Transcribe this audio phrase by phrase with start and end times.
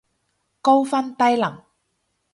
[0.63, 1.63] 高分低能